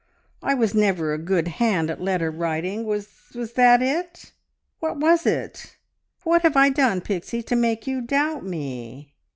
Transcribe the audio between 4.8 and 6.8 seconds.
was it? What have I